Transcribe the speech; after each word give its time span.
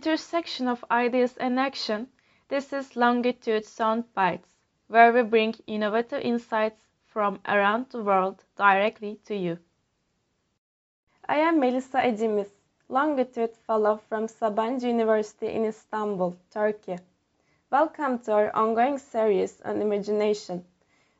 intersection 0.00 0.66
of 0.66 0.82
ideas 0.90 1.36
and 1.36 1.60
action, 1.60 2.08
this 2.48 2.72
is 2.72 2.96
Longitude 2.96 3.66
Sound 3.66 4.04
Bites, 4.14 4.48
where 4.88 5.12
we 5.12 5.20
bring 5.20 5.54
innovative 5.66 6.22
insights 6.22 6.82
from 7.04 7.38
around 7.46 7.84
the 7.90 8.02
world 8.02 8.42
directly 8.56 9.18
to 9.26 9.36
you. 9.36 9.58
I 11.28 11.36
am 11.40 11.60
Melisa 11.60 12.00
Ecimiz, 12.02 12.48
Longitude 12.88 13.54
Fellow 13.66 14.00
from 14.08 14.26
Sabancı 14.26 14.84
University 14.84 15.48
in 15.48 15.66
Istanbul, 15.66 16.34
Turkey. 16.50 16.96
Welcome 17.70 18.20
to 18.20 18.32
our 18.32 18.56
ongoing 18.56 18.96
series 18.96 19.60
on 19.66 19.82
imagination, 19.82 20.64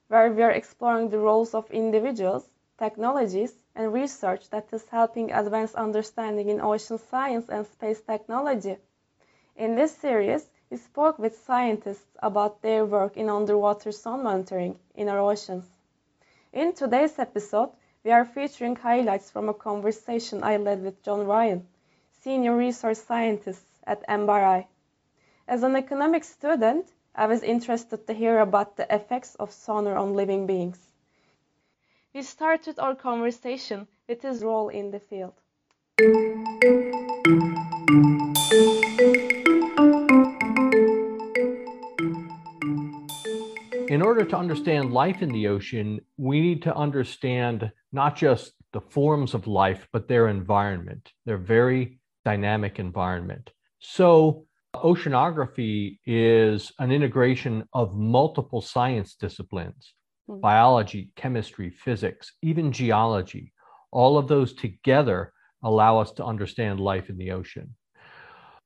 where 0.08 0.32
we 0.32 0.42
are 0.42 0.52
exploring 0.52 1.10
the 1.10 1.18
roles 1.18 1.54
of 1.54 1.70
individuals, 1.70 2.48
technologies, 2.78 3.52
and 3.74 3.92
research 3.92 4.50
that 4.50 4.68
is 4.72 4.88
helping 4.88 5.30
advance 5.32 5.74
understanding 5.74 6.48
in 6.48 6.60
ocean 6.60 6.98
science 6.98 7.48
and 7.48 7.66
space 7.66 8.00
technology. 8.00 8.76
In 9.56 9.74
this 9.74 9.96
series, 9.96 10.48
we 10.70 10.76
spoke 10.76 11.18
with 11.18 11.44
scientists 11.44 12.16
about 12.22 12.62
their 12.62 12.84
work 12.84 13.16
in 13.16 13.28
underwater 13.28 13.92
sound 13.92 14.24
monitoring 14.24 14.78
in 14.94 15.08
our 15.08 15.18
oceans. 15.18 15.66
In 16.52 16.72
today's 16.72 17.18
episode, 17.18 17.70
we 18.02 18.10
are 18.10 18.24
featuring 18.24 18.76
highlights 18.76 19.30
from 19.30 19.48
a 19.48 19.54
conversation 19.54 20.42
I 20.42 20.56
led 20.56 20.82
with 20.82 21.02
John 21.02 21.26
Ryan, 21.26 21.66
Senior 22.22 22.56
Research 22.56 22.96
Scientist 22.96 23.64
at 23.86 24.06
MBARI. 24.08 24.66
As 25.46 25.62
an 25.62 25.76
economics 25.76 26.28
student, 26.28 26.86
I 27.14 27.26
was 27.26 27.42
interested 27.42 28.06
to 28.06 28.12
hear 28.12 28.38
about 28.38 28.76
the 28.76 28.92
effects 28.94 29.34
of 29.34 29.52
sonar 29.52 29.96
on 29.96 30.14
living 30.14 30.46
beings. 30.46 30.89
We 32.12 32.22
started 32.22 32.80
our 32.80 32.96
conversation 32.96 33.86
with 34.08 34.20
his 34.22 34.42
role 34.42 34.68
in 34.68 34.90
the 34.90 34.98
field. 34.98 35.34
In 43.88 44.02
order 44.02 44.24
to 44.24 44.36
understand 44.36 44.92
life 44.92 45.22
in 45.22 45.28
the 45.28 45.46
ocean, 45.46 46.00
we 46.16 46.40
need 46.40 46.62
to 46.62 46.74
understand 46.74 47.70
not 47.92 48.16
just 48.16 48.54
the 48.72 48.80
forms 48.80 49.32
of 49.32 49.46
life, 49.46 49.86
but 49.92 50.08
their 50.08 50.26
environment, 50.26 51.12
their 51.26 51.38
very 51.38 52.00
dynamic 52.24 52.80
environment. 52.80 53.52
So, 53.78 54.46
oceanography 54.74 56.00
is 56.06 56.72
an 56.80 56.90
integration 56.90 57.68
of 57.72 57.94
multiple 57.94 58.60
science 58.60 59.14
disciplines 59.14 59.94
mm-hmm. 60.30 60.40
biology, 60.40 61.10
chemistry, 61.16 61.70
physics, 61.70 62.32
even 62.42 62.72
geology. 62.72 63.52
All 63.90 64.18
of 64.18 64.28
those 64.28 64.54
together 64.54 65.32
allow 65.62 65.98
us 65.98 66.12
to 66.12 66.24
understand 66.24 66.80
life 66.80 67.10
in 67.10 67.18
the 67.18 67.32
ocean. 67.32 67.74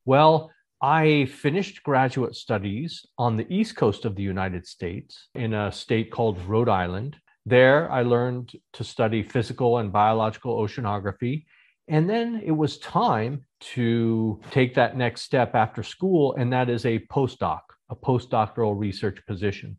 Well, 0.05 0.51
I 0.83 1.27
finished 1.27 1.83
graduate 1.83 2.35
studies 2.35 3.07
on 3.17 3.37
the 3.37 3.47
east 3.53 3.75
coast 3.77 4.05
of 4.05 4.17
the 4.17 4.23
United 4.23 4.67
States 4.67 5.29
in 5.35 5.55
a 5.55 5.73
state 5.73 6.11
called 6.11 6.45
Rhode 6.47 6.69
Island. 6.69 7.17
There, 7.47 7.91
I 7.91 8.03
learned 8.03 8.53
to 8.75 8.85
study 8.85 9.23
physical 9.23 9.79
and 9.79 9.91
biological 9.91 10.59
oceanography. 10.59 11.47
And 11.89 12.09
then 12.09 12.43
it 12.45 12.51
was 12.51 12.79
time 12.79 13.45
to 13.75 14.41
take 14.51 14.75
that 14.75 14.97
next 14.97 15.23
step 15.23 15.55
after 15.55 15.83
school, 15.83 16.35
and 16.35 16.53
that 16.53 16.69
is 16.69 16.85
a 16.87 16.99
postdoc, 16.99 17.61
a 17.91 17.97
postdoctoral 17.97 18.79
research 18.79 19.19
position. 19.27 19.79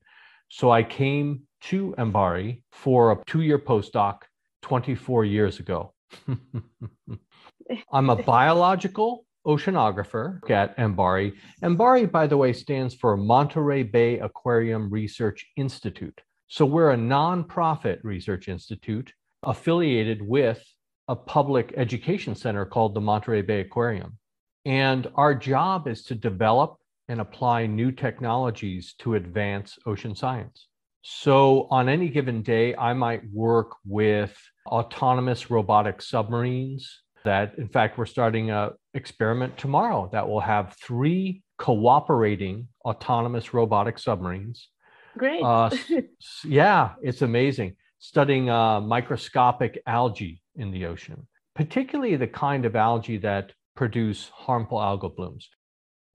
So 0.55 0.71
I 0.71 0.83
came 0.83 1.41
to 1.63 1.93
MBARI 1.97 2.61
for 2.71 3.11
a 3.11 3.17
two 3.25 3.41
year 3.41 3.59
postdoc 3.59 4.19
24 4.61 5.25
years 5.25 5.59
ago. 5.59 5.93
I'm 7.91 8.09
a 8.09 8.15
biological 8.15 9.25
oceanographer 9.45 10.39
at 10.49 10.77
MBARI. 10.77 11.33
MBARI, 11.61 12.09
by 12.09 12.25
the 12.27 12.37
way, 12.37 12.53
stands 12.53 12.95
for 12.95 13.17
Monterey 13.17 13.83
Bay 13.83 14.19
Aquarium 14.19 14.89
Research 14.89 15.45
Institute. 15.57 16.21
So 16.47 16.65
we're 16.65 16.91
a 16.91 16.97
nonprofit 16.97 17.99
research 18.03 18.47
institute 18.47 19.11
affiliated 19.43 20.21
with 20.21 20.63
a 21.09 21.17
public 21.17 21.73
education 21.75 22.33
center 22.33 22.65
called 22.65 22.93
the 22.93 23.01
Monterey 23.01 23.41
Bay 23.41 23.59
Aquarium. 23.59 24.17
And 24.63 25.11
our 25.15 25.35
job 25.35 25.89
is 25.89 26.03
to 26.03 26.15
develop 26.15 26.77
and 27.09 27.21
apply 27.21 27.65
new 27.67 27.91
technologies 27.91 28.95
to 28.99 29.15
advance 29.15 29.77
ocean 29.85 30.15
science. 30.15 30.67
So, 31.01 31.67
on 31.69 31.87
any 31.87 32.09
given 32.09 32.41
day, 32.41 32.75
I 32.75 32.93
might 32.93 33.21
work 33.31 33.75
with 33.85 34.35
autonomous 34.65 35.51
robotic 35.51 36.01
submarines, 36.01 37.01
that 37.23 37.57
in 37.57 37.67
fact 37.67 37.97
we're 37.97 38.05
starting 38.05 38.49
a 38.49 38.71
experiment 38.93 39.57
tomorrow 39.57 40.09
that 40.11 40.27
will 40.27 40.39
have 40.39 40.75
three 40.83 41.43
cooperating 41.57 42.67
autonomous 42.85 43.53
robotic 43.53 43.99
submarines. 43.99 44.69
Great. 45.17 45.43
Uh, 45.43 45.69
yeah 46.43 46.93
it's 47.01 47.21
amazing. 47.21 47.75
Studying 47.99 48.49
uh, 48.49 48.81
microscopic 48.81 49.81
algae 49.87 50.41
in 50.55 50.71
the 50.71 50.85
ocean 50.85 51.27
particularly 51.55 52.15
the 52.15 52.27
kind 52.27 52.65
of 52.65 52.75
algae 52.75 53.17
that 53.17 53.53
produce 53.75 54.29
harmful 54.29 54.77
algal 54.77 55.15
blooms 55.15 55.49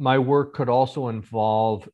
my 0.01 0.19
work 0.19 0.55
could 0.55 0.69
also 0.69 1.09
involve 1.09 1.89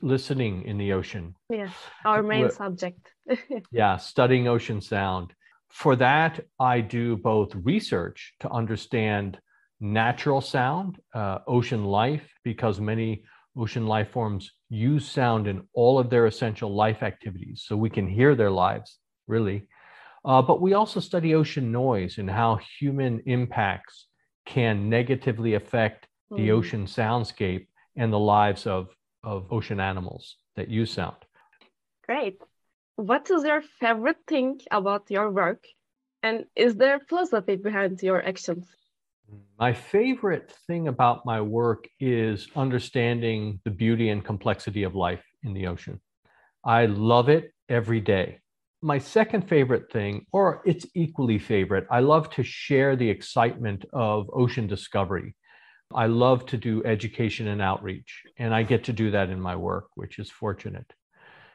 listening 0.00 0.62
in 0.64 0.76
the 0.78 0.92
ocean 0.92 1.34
yes 1.48 1.72
our 2.04 2.22
main 2.22 2.50
subject 2.50 3.12
yeah 3.70 3.96
studying 3.96 4.48
ocean 4.48 4.80
sound 4.80 5.32
for 5.72 5.96
that, 5.96 6.38
I 6.60 6.82
do 6.82 7.16
both 7.16 7.54
research 7.54 8.34
to 8.40 8.50
understand 8.50 9.40
natural 9.80 10.42
sound, 10.42 11.00
uh, 11.14 11.38
ocean 11.46 11.84
life, 11.86 12.30
because 12.44 12.78
many 12.78 13.24
ocean 13.56 13.86
life 13.86 14.10
forms 14.10 14.52
use 14.68 15.08
sound 15.08 15.48
in 15.48 15.62
all 15.72 15.98
of 15.98 16.10
their 16.10 16.26
essential 16.26 16.74
life 16.74 17.02
activities. 17.02 17.64
So 17.66 17.76
we 17.76 17.88
can 17.88 18.06
hear 18.06 18.34
their 18.34 18.50
lives, 18.50 18.98
really. 19.26 19.66
Uh, 20.26 20.42
but 20.42 20.60
we 20.60 20.74
also 20.74 21.00
study 21.00 21.34
ocean 21.34 21.72
noise 21.72 22.18
and 22.18 22.30
how 22.30 22.60
human 22.78 23.22
impacts 23.24 24.08
can 24.44 24.90
negatively 24.90 25.54
affect 25.54 26.06
mm. 26.32 26.36
the 26.36 26.48
hmm. 26.48 26.58
ocean 26.58 26.86
soundscape 26.86 27.66
and 27.96 28.12
the 28.12 28.18
lives 28.18 28.66
of, 28.66 28.88
of 29.22 29.52
ocean 29.52 29.80
animals 29.80 30.36
that 30.56 30.68
use 30.68 30.90
sound. 30.90 31.16
Great 32.06 32.38
what 32.96 33.30
is 33.30 33.44
your 33.44 33.62
favorite 33.62 34.18
thing 34.26 34.60
about 34.70 35.10
your 35.10 35.30
work? 35.30 35.64
And 36.22 36.44
is 36.54 36.76
there 36.76 37.00
philosophy 37.00 37.56
behind 37.56 38.02
your 38.02 38.24
actions? 38.24 38.68
My 39.58 39.72
favorite 39.72 40.52
thing 40.66 40.88
about 40.88 41.24
my 41.24 41.40
work 41.40 41.88
is 41.98 42.48
understanding 42.54 43.60
the 43.64 43.70
beauty 43.70 44.10
and 44.10 44.24
complexity 44.24 44.82
of 44.82 44.94
life 44.94 45.24
in 45.42 45.54
the 45.54 45.66
ocean. 45.66 46.00
I 46.64 46.86
love 46.86 47.28
it 47.28 47.52
every 47.68 48.00
day. 48.00 48.38
My 48.82 48.98
second 48.98 49.48
favorite 49.48 49.90
thing, 49.92 50.26
or 50.32 50.60
it's 50.64 50.86
equally 50.94 51.38
favorite, 51.38 51.86
I 51.90 52.00
love 52.00 52.30
to 52.30 52.42
share 52.42 52.94
the 52.94 53.08
excitement 53.08 53.84
of 53.92 54.28
ocean 54.32 54.66
discovery. 54.66 55.34
I 55.94 56.06
love 56.06 56.46
to 56.46 56.56
do 56.56 56.82
education 56.84 57.48
and 57.48 57.62
outreach, 57.62 58.22
and 58.38 58.54
I 58.54 58.62
get 58.62 58.84
to 58.84 58.92
do 58.92 59.10
that 59.10 59.30
in 59.30 59.40
my 59.40 59.56
work, 59.56 59.86
which 59.94 60.18
is 60.18 60.30
fortunate. 60.30 60.92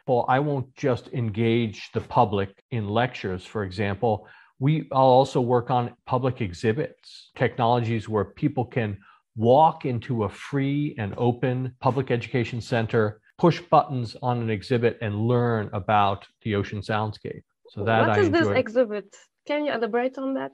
Well, 0.08 0.26
I 0.30 0.40
won't 0.40 0.74
just 0.76 1.10
engage 1.10 1.92
the 1.94 2.02
public 2.02 2.64
in 2.72 2.88
lectures, 2.88 3.46
for 3.46 3.64
example. 3.64 4.28
We 4.60 4.88
I'll 4.92 5.16
also 5.22 5.42
work 5.42 5.70
on 5.70 5.94
public 6.06 6.42
exhibits, 6.42 7.32
technologies 7.36 8.08
where 8.08 8.26
people 8.26 8.66
can 8.66 8.98
walk 9.36 9.86
into 9.86 10.24
a 10.24 10.30
free 10.30 10.96
and 10.98 11.14
open 11.18 11.76
public 11.80 12.10
education 12.10 12.62
center, 12.62 13.22
push 13.38 13.60
buttons 13.62 14.16
on 14.22 14.42
an 14.42 14.50
exhibit, 14.50 14.98
and 15.02 15.28
learn 15.28 15.70
about 15.74 16.28
the 16.42 16.56
ocean 16.56 16.82
soundscape. 16.82 17.44
So 17.70 17.84
that 17.84 18.08
what 18.08 18.18
I 18.18 18.20
is 18.22 18.32
this 18.32 18.48
exhibit? 18.48 19.16
Can 19.46 19.66
you 19.66 19.74
elaborate 19.74 20.18
on 20.18 20.34
that? 20.36 20.52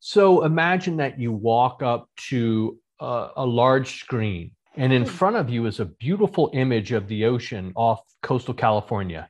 So 0.00 0.44
imagine 0.44 0.96
that 0.98 1.18
you 1.18 1.32
walk 1.32 1.82
up 1.82 2.08
to 2.30 2.78
a, 3.00 3.28
a 3.36 3.46
large 3.46 4.00
screen 4.00 4.52
and 4.76 4.92
in 4.92 5.02
hmm. 5.02 5.08
front 5.08 5.36
of 5.36 5.50
you 5.50 5.66
is 5.66 5.80
a 5.80 5.86
beautiful 5.86 6.50
image 6.52 6.92
of 6.92 7.08
the 7.08 7.24
ocean 7.24 7.72
off 7.74 8.00
coastal 8.22 8.54
California. 8.54 9.28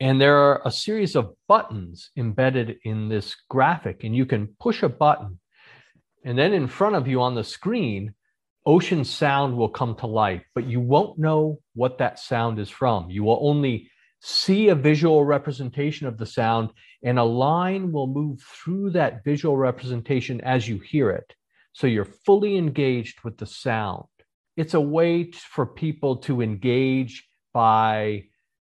And 0.00 0.20
there 0.20 0.38
are 0.38 0.62
a 0.64 0.70
series 0.70 1.16
of 1.16 1.34
buttons 1.48 2.10
embedded 2.16 2.78
in 2.84 3.08
this 3.08 3.34
graphic, 3.50 4.04
and 4.04 4.14
you 4.14 4.26
can 4.26 4.54
push 4.60 4.84
a 4.84 4.88
button. 4.88 5.40
And 6.24 6.38
then 6.38 6.52
in 6.52 6.68
front 6.68 6.94
of 6.94 7.08
you 7.08 7.20
on 7.20 7.34
the 7.34 7.42
screen, 7.42 8.14
ocean 8.64 9.04
sound 9.04 9.56
will 9.56 9.68
come 9.68 9.96
to 9.96 10.06
life, 10.06 10.44
but 10.54 10.66
you 10.66 10.80
won't 10.80 11.18
know 11.18 11.58
what 11.74 11.98
that 11.98 12.20
sound 12.20 12.60
is 12.60 12.70
from. 12.70 13.10
You 13.10 13.24
will 13.24 13.40
only 13.42 13.90
see 14.20 14.68
a 14.68 14.76
visual 14.76 15.24
representation 15.24 16.06
of 16.06 16.16
the 16.16 16.26
sound, 16.26 16.70
and 17.02 17.18
a 17.18 17.24
line 17.24 17.90
will 17.90 18.06
move 18.06 18.40
through 18.40 18.90
that 18.90 19.24
visual 19.24 19.56
representation 19.56 20.40
as 20.42 20.68
you 20.68 20.78
hear 20.78 21.10
it. 21.10 21.34
So 21.78 21.86
you're 21.86 22.04
fully 22.04 22.56
engaged 22.56 23.22
with 23.24 23.38
the 23.38 23.46
sound 23.46 24.04
it's 24.56 24.74
a 24.74 24.80
way 24.80 25.30
for 25.54 25.64
people 25.64 26.16
to 26.16 26.42
engage 26.42 27.28
by 27.54 28.24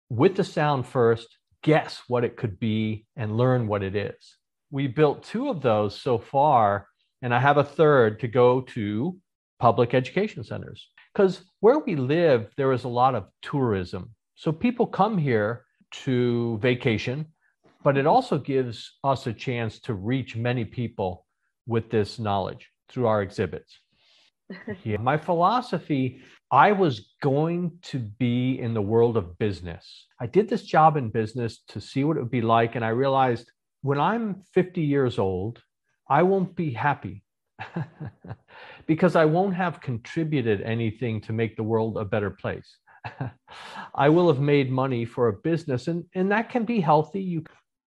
with 0.08 0.34
the 0.34 0.42
sound 0.42 0.84
first 0.84 1.28
guess 1.62 2.02
what 2.08 2.24
it 2.24 2.36
could 2.36 2.58
be 2.58 3.06
and 3.14 3.36
learn 3.36 3.68
what 3.68 3.84
it 3.84 3.94
is 3.94 4.36
we 4.72 4.88
built 4.88 5.22
two 5.22 5.48
of 5.48 5.62
those 5.62 6.00
so 6.00 6.18
far 6.18 6.88
and 7.22 7.32
i 7.32 7.38
have 7.38 7.58
a 7.58 7.70
third 7.78 8.18
to 8.18 8.26
go 8.26 8.60
to 8.60 9.16
public 9.58 9.94
education 9.94 10.44
centers. 10.44 10.88
Because 11.12 11.42
where 11.60 11.78
we 11.78 11.96
live, 11.96 12.50
there 12.56 12.72
is 12.72 12.84
a 12.84 12.88
lot 12.88 13.14
of 13.14 13.28
tourism. 13.42 14.10
So 14.34 14.52
people 14.52 14.86
come 14.86 15.16
here 15.16 15.64
to 16.04 16.58
vacation, 16.58 17.26
but 17.82 17.96
it 17.96 18.06
also 18.06 18.38
gives 18.38 18.98
us 19.02 19.26
a 19.26 19.32
chance 19.32 19.78
to 19.80 19.94
reach 19.94 20.36
many 20.36 20.64
people 20.64 21.26
with 21.66 21.90
this 21.90 22.18
knowledge 22.18 22.70
through 22.88 23.06
our 23.06 23.22
exhibits. 23.22 23.78
yeah. 24.84 24.98
My 24.98 25.16
philosophy 25.16 26.22
I 26.50 26.72
was 26.72 27.12
going 27.22 27.72
to 27.82 27.98
be 27.98 28.60
in 28.60 28.72
the 28.72 28.82
world 28.82 29.16
of 29.16 29.36
business. 29.38 30.06
I 30.20 30.26
did 30.26 30.48
this 30.48 30.62
job 30.62 30.96
in 30.96 31.10
business 31.10 31.62
to 31.68 31.80
see 31.80 32.04
what 32.04 32.16
it 32.16 32.20
would 32.20 32.30
be 32.30 32.40
like. 32.40 32.76
And 32.76 32.84
I 32.84 32.90
realized 32.90 33.50
when 33.82 33.98
I'm 33.98 34.42
50 34.54 34.80
years 34.80 35.18
old, 35.18 35.60
I 36.08 36.22
won't 36.22 36.54
be 36.54 36.70
happy 36.70 37.24
because 38.86 39.16
I 39.16 39.24
won't 39.24 39.54
have 39.54 39.80
contributed 39.80 40.60
anything 40.62 41.20
to 41.22 41.32
make 41.32 41.56
the 41.56 41.64
world 41.64 41.96
a 41.96 42.04
better 42.04 42.30
place. 42.30 42.76
I 43.94 44.08
will 44.08 44.28
have 44.28 44.40
made 44.40 44.70
money 44.70 45.04
for 45.04 45.28
a 45.28 45.32
business, 45.32 45.88
and, 45.88 46.04
and 46.14 46.30
that 46.30 46.48
can 46.50 46.64
be 46.64 46.80
healthy. 46.80 47.22
You, 47.22 47.44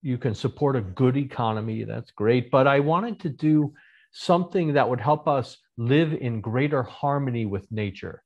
you 0.02 0.18
can 0.18 0.34
support 0.34 0.76
a 0.76 0.82
good 0.82 1.16
economy, 1.16 1.84
that's 1.84 2.10
great. 2.10 2.50
But 2.50 2.66
I 2.66 2.80
wanted 2.80 3.20
to 3.20 3.30
do 3.30 3.72
something 4.12 4.74
that 4.74 4.88
would 4.88 5.00
help 5.00 5.26
us 5.26 5.56
live 5.76 6.12
in 6.12 6.40
greater 6.40 6.82
harmony 6.82 7.46
with 7.46 7.70
nature 7.72 8.22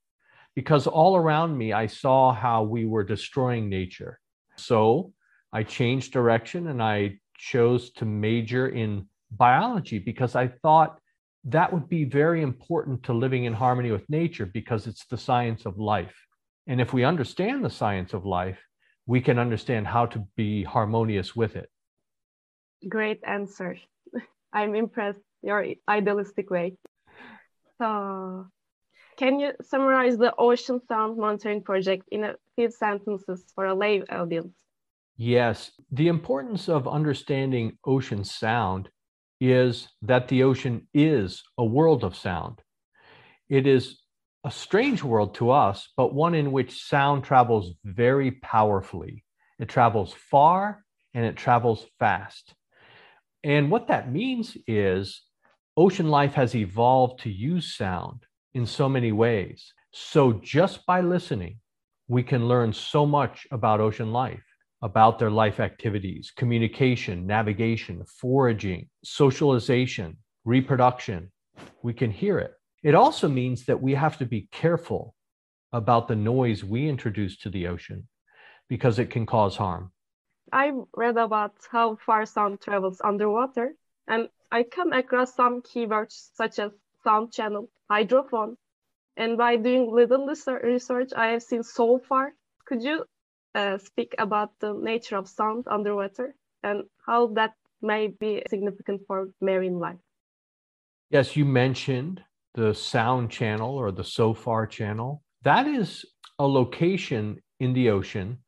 because 0.55 0.87
all 0.87 1.17
around 1.17 1.57
me 1.57 1.73
I 1.73 1.87
saw 1.87 2.33
how 2.33 2.65
we 2.65 2.87
were 2.87 3.05
destroying 3.05 3.69
nature. 3.69 4.19
So 4.57 5.13
I 5.53 5.63
changed 5.63 6.13
direction 6.13 6.69
and 6.69 6.83
I 6.83 7.19
chose 7.39 7.91
to 7.93 8.05
major 8.05 8.69
in 8.69 9.07
biology 9.31 9.99
because 9.99 10.35
I 10.35 10.49
thought 10.49 10.99
that 11.45 11.73
would 11.73 11.89
be 11.89 12.05
very 12.05 12.43
important 12.43 13.05
to 13.05 13.13
living 13.13 13.45
in 13.45 13.53
harmony 13.53 13.93
with 13.93 14.09
nature 14.11 14.47
because 14.47 14.87
it's 14.87 15.07
the 15.07 15.19
science 15.19 15.67
of 15.67 15.79
life. 15.79 16.17
And 16.67 16.81
if 16.81 16.93
we 16.93 17.05
understand 17.05 17.65
the 17.65 17.71
science 17.71 18.13
of 18.15 18.27
life, 18.27 18.59
we 19.07 19.21
can 19.21 19.39
understand 19.39 19.87
how 19.87 20.07
to 20.07 20.27
be 20.37 20.65
harmonious 20.65 21.37
with 21.37 21.55
it. 21.55 21.71
Great 22.89 23.21
answer. 23.25 23.77
I'm 24.53 24.75
impressed. 24.75 25.21
Your 25.43 25.65
idealistic 25.89 26.51
way. 26.51 26.75
So, 27.79 28.47
can 29.17 29.41
you 29.41 29.53
summarize 29.63 30.19
the 30.19 30.35
Ocean 30.37 30.81
Sound 30.89 31.19
Monitoring 31.19 31.63
Project 31.63 32.05
in 32.11 32.25
a 32.25 32.35
few 32.55 32.71
sentences 32.71 33.45
for 33.55 33.67
a 33.67 33.75
lay 33.75 34.03
audience? 34.03 34.55
Yes. 35.17 35.71
The 35.91 36.09
importance 36.09 36.69
of 36.69 36.87
understanding 36.87 37.79
ocean 37.85 38.25
sound 38.25 38.91
is 39.41 39.89
that 40.03 40.29
the 40.29 40.43
ocean 40.43 40.89
is 40.93 41.43
a 41.57 41.65
world 41.65 42.05
of 42.05 42.17
sound. 42.17 42.61
It 43.49 43.67
is 43.67 44.01
a 44.45 44.51
strange 44.51 45.03
world 45.03 45.35
to 45.37 45.51
us, 45.51 45.89
but 45.97 46.15
one 46.15 46.35
in 46.35 46.53
which 46.53 46.83
sound 46.83 47.25
travels 47.25 47.73
very 47.85 48.33
powerfully. 48.33 49.25
It 49.59 49.69
travels 49.69 50.13
far 50.13 50.85
and 51.15 51.25
it 51.25 51.37
travels 51.37 51.87
fast. 51.99 52.55
And 53.43 53.71
what 53.71 53.89
that 53.89 54.13
means 54.13 54.57
is 54.67 55.23
ocean 55.77 56.09
life 56.09 56.35
has 56.35 56.55
evolved 56.55 57.21
to 57.21 57.31
use 57.31 57.75
sound 57.77 58.25
in 58.55 58.65
so 58.67 58.89
many 58.89 59.13
ways. 59.13 59.73
So 59.93 60.33
just 60.33 60.87
by 60.87 61.01
listening, 61.01 61.59
we 62.09 62.23
can 62.23 62.49
learn 62.49 62.73
so 62.73 63.05
much 63.05 63.47
about 63.51 63.81
ocean 63.81 64.13
life, 64.13 64.45
about 64.83 65.19
their 65.19 65.31
life 65.31 65.61
activities, 65.61 66.33
communication, 66.35 67.27
navigation, 67.27 68.05
foraging, 68.21 68.89
socialization, 69.05 70.17
reproduction. 70.45 71.31
We 71.83 71.93
can 71.93 72.11
hear 72.11 72.39
it. 72.39 72.53
It 72.83 72.95
also 72.95 73.29
means 73.29 73.67
that 73.67 73.83
we 73.83 73.95
have 73.95 74.19
to 74.19 74.27
be 74.27 74.49
careful 74.53 75.15
about 75.73 76.09
the 76.09 76.17
noise 76.17 76.63
we 76.65 76.89
introduce 76.89 77.37
to 77.39 77.51
the 77.51 77.67
ocean 77.67 78.09
because 78.69 78.99
it 78.99 79.11
can 79.11 79.27
cause 79.27 79.57
harm. 79.57 79.93
I 80.53 80.73
read 80.95 81.17
about 81.17 81.55
how 81.71 81.97
far 81.97 82.25
sound 82.25 82.61
travels 82.61 83.01
underwater, 83.03 83.75
and 84.09 84.29
I 84.51 84.63
come 84.63 84.93
across 84.93 85.35
some 85.35 85.63
keywords 85.63 86.31
such 86.35 86.59
as 86.59 86.73
sound 87.03 87.33
channel, 87.33 87.69
hydrophone, 87.91 88.57
and 89.17 89.37
by 89.37 89.57
doing 89.57 89.91
little 89.91 90.27
research 90.27 91.11
I 91.17 91.29
have 91.29 91.43
seen 91.43 91.63
so 91.63 91.99
far. 91.99 92.33
Could 92.67 92.83
you 92.83 93.05
uh, 93.55 93.79
speak 93.79 94.15
about 94.19 94.51
the 94.61 94.73
nature 94.75 95.17
of 95.17 95.29
sound 95.29 95.65
underwater 95.67 96.35
and 96.63 96.85
how 97.07 97.29
that 97.29 97.55
may 97.83 98.09
be 98.09 98.43
significant 98.49 99.03
for 99.07 99.29
marine 99.41 99.79
life? 99.79 99.99
Yes, 101.11 101.37
you 101.37 101.45
mentioned 101.45 102.23
the 102.55 102.75
sound 102.75 103.31
channel 103.31 103.77
or 103.77 103.93
the 103.93 104.05
SOFAR 104.05 104.67
channel. 104.67 105.23
That 105.43 105.67
is 105.67 106.05
a 106.39 106.47
location 106.47 107.41
in 107.61 107.73
the 107.73 107.91
ocean 107.91 108.39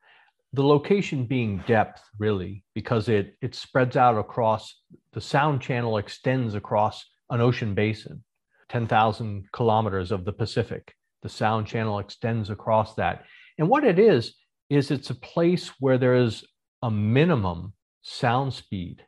the 0.52 0.64
location 0.64 1.26
being 1.26 1.62
depth 1.66 2.02
really 2.18 2.64
because 2.74 3.08
it 3.08 3.36
it 3.42 3.54
spreads 3.54 3.96
out 3.96 4.16
across 4.18 4.80
the 5.12 5.20
sound 5.20 5.60
channel 5.60 5.98
extends 5.98 6.54
across 6.54 7.04
an 7.30 7.40
ocean 7.40 7.74
basin 7.74 8.24
10,000 8.68 9.46
kilometers 9.52 10.12
of 10.12 10.24
the 10.24 10.32
Pacific. 10.32 10.94
The 11.22 11.28
sound 11.28 11.66
channel 11.66 11.98
extends 11.98 12.50
across 12.50 12.94
that. 12.94 13.24
And 13.58 13.68
what 13.68 13.84
it 13.84 13.98
is 13.98 14.34
is 14.70 14.90
it's 14.90 15.10
a 15.10 15.14
place 15.14 15.72
where 15.80 15.98
there 15.98 16.14
is 16.14 16.44
a 16.82 16.90
minimum 16.90 17.72
sound 18.02 18.52
speed. 18.52 19.04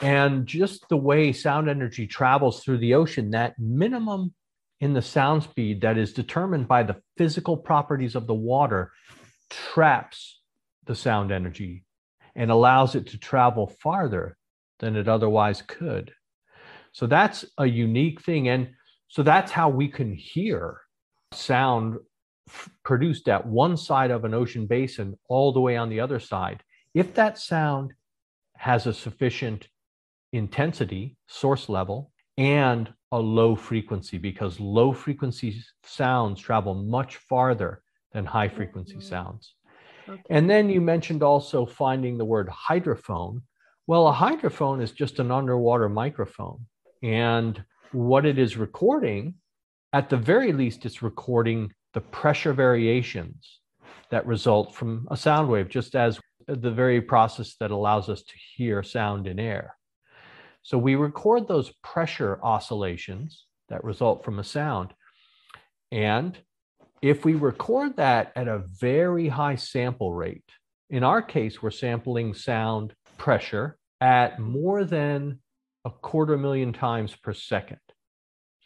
And 0.00 0.46
just 0.46 0.88
the 0.88 0.96
way 0.96 1.32
sound 1.32 1.68
energy 1.68 2.06
travels 2.06 2.62
through 2.62 2.78
the 2.78 2.94
ocean 2.94 3.30
that 3.30 3.58
minimum 3.58 4.32
in 4.80 4.92
the 4.92 5.02
sound 5.02 5.42
speed 5.42 5.80
that 5.80 5.98
is 5.98 6.12
determined 6.12 6.68
by 6.68 6.84
the 6.84 7.02
physical 7.16 7.56
properties 7.56 8.14
of 8.14 8.28
the 8.28 8.34
water 8.34 8.92
traps 9.50 10.37
the 10.88 10.96
sound 10.96 11.30
energy 11.30 11.84
and 12.34 12.50
allows 12.50 12.96
it 12.96 13.06
to 13.06 13.18
travel 13.18 13.68
farther 13.80 14.36
than 14.80 14.96
it 14.96 15.06
otherwise 15.06 15.62
could. 15.62 16.12
So 16.92 17.06
that's 17.06 17.44
a 17.58 17.66
unique 17.66 18.22
thing. 18.22 18.48
And 18.48 18.70
so 19.06 19.22
that's 19.22 19.52
how 19.52 19.68
we 19.68 19.86
can 19.86 20.12
hear 20.12 20.80
sound 21.32 21.98
f- 22.48 22.70
produced 22.82 23.28
at 23.28 23.46
one 23.46 23.76
side 23.76 24.10
of 24.10 24.24
an 24.24 24.34
ocean 24.34 24.66
basin 24.66 25.16
all 25.28 25.52
the 25.52 25.60
way 25.60 25.76
on 25.76 25.90
the 25.90 26.00
other 26.00 26.18
side. 26.18 26.62
If 26.94 27.14
that 27.14 27.38
sound 27.38 27.92
has 28.56 28.86
a 28.86 28.94
sufficient 28.94 29.68
intensity, 30.32 31.16
source 31.26 31.68
level, 31.68 32.10
and 32.38 32.92
a 33.12 33.18
low 33.18 33.56
frequency, 33.56 34.16
because 34.16 34.58
low 34.58 34.92
frequency 34.92 35.62
sounds 35.84 36.40
travel 36.40 36.74
much 36.74 37.16
farther 37.16 37.82
than 38.12 38.24
high 38.24 38.48
frequency 38.48 38.94
mm-hmm. 38.94 39.02
sounds. 39.02 39.54
And 40.30 40.48
then 40.48 40.70
you 40.70 40.80
mentioned 40.80 41.22
also 41.22 41.66
finding 41.66 42.18
the 42.18 42.24
word 42.24 42.48
hydrophone. 42.48 43.42
Well, 43.86 44.08
a 44.08 44.12
hydrophone 44.12 44.82
is 44.82 44.92
just 44.92 45.18
an 45.18 45.30
underwater 45.30 45.88
microphone. 45.88 46.66
And 47.02 47.62
what 47.92 48.26
it 48.26 48.38
is 48.38 48.56
recording, 48.56 49.34
at 49.92 50.10
the 50.10 50.16
very 50.16 50.52
least, 50.52 50.84
it's 50.84 51.02
recording 51.02 51.72
the 51.94 52.00
pressure 52.00 52.52
variations 52.52 53.60
that 54.10 54.26
result 54.26 54.74
from 54.74 55.06
a 55.10 55.16
sound 55.16 55.48
wave, 55.48 55.68
just 55.68 55.94
as 55.94 56.20
the 56.46 56.70
very 56.70 57.00
process 57.00 57.56
that 57.60 57.70
allows 57.70 58.08
us 58.08 58.22
to 58.22 58.34
hear 58.56 58.82
sound 58.82 59.26
in 59.26 59.38
air. 59.38 59.76
So 60.62 60.76
we 60.78 60.94
record 60.94 61.48
those 61.48 61.72
pressure 61.82 62.38
oscillations 62.42 63.46
that 63.68 63.84
result 63.84 64.24
from 64.24 64.38
a 64.38 64.44
sound. 64.44 64.92
And 65.90 66.38
if 67.02 67.24
we 67.24 67.34
record 67.34 67.96
that 67.96 68.32
at 68.36 68.48
a 68.48 68.64
very 68.80 69.28
high 69.28 69.56
sample 69.56 70.12
rate, 70.12 70.44
in 70.90 71.04
our 71.04 71.22
case, 71.22 71.62
we're 71.62 71.70
sampling 71.70 72.34
sound 72.34 72.94
pressure 73.18 73.76
at 74.00 74.38
more 74.38 74.84
than 74.84 75.40
a 75.84 75.90
quarter 75.90 76.36
million 76.36 76.72
times 76.72 77.14
per 77.14 77.32
second. 77.32 77.80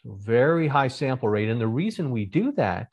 So, 0.03 0.17
very 0.19 0.67
high 0.67 0.87
sample 0.87 1.29
rate. 1.29 1.49
And 1.49 1.59
the 1.59 1.67
reason 1.67 2.11
we 2.11 2.25
do 2.25 2.51
that 2.53 2.87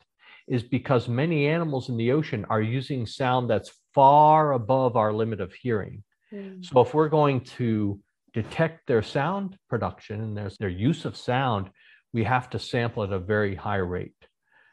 is 0.47 0.63
because 0.63 1.07
many 1.07 1.47
animals 1.47 1.89
in 1.89 1.97
the 1.97 2.11
ocean 2.11 2.45
are 2.49 2.61
using 2.61 3.05
sound 3.05 3.49
that's 3.49 3.71
far 3.93 4.53
above 4.53 4.95
our 4.95 5.13
limit 5.13 5.39
of 5.39 5.53
hearing. 5.53 6.03
Mm. 6.33 6.65
So, 6.65 6.81
if 6.81 6.93
we're 6.93 7.09
going 7.09 7.41
to 7.41 7.99
detect 8.33 8.87
their 8.87 9.01
sound 9.01 9.57
production 9.69 10.21
and 10.21 10.37
their, 10.37 10.51
their 10.59 10.69
use 10.69 11.05
of 11.05 11.17
sound, 11.17 11.69
we 12.13 12.23
have 12.23 12.49
to 12.51 12.59
sample 12.59 13.03
at 13.03 13.13
a 13.13 13.19
very 13.19 13.55
high 13.55 13.77
rate. 13.77 14.15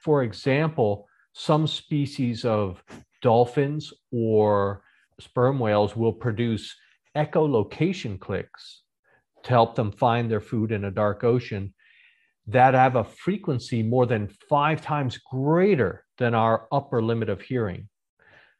For 0.02 0.22
example, 0.22 1.08
some 1.32 1.66
species 1.66 2.44
of 2.44 2.82
dolphins 3.22 3.92
or 4.12 4.82
sperm 5.20 5.58
whales 5.58 5.96
will 5.96 6.12
produce 6.12 6.74
echolocation 7.16 8.18
clicks 8.18 8.82
to 9.42 9.50
help 9.50 9.74
them 9.74 9.92
find 9.92 10.30
their 10.30 10.40
food 10.40 10.72
in 10.72 10.84
a 10.84 10.90
dark 10.90 11.24
ocean 11.24 11.74
that 12.46 12.74
have 12.74 12.96
a 12.96 13.04
frequency 13.04 13.82
more 13.82 14.06
than 14.06 14.28
five 14.48 14.80
times 14.80 15.18
greater 15.18 16.04
than 16.16 16.34
our 16.34 16.66
upper 16.72 17.02
limit 17.02 17.28
of 17.28 17.42
hearing. 17.42 17.88